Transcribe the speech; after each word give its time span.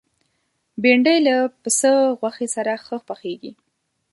بېنډۍ 0.81 1.17
له 1.27 1.35
پسه 1.61 1.93
غوښې 2.19 2.47
سره 2.55 2.73
ښه 2.85 2.97
پخېږي 3.07 3.51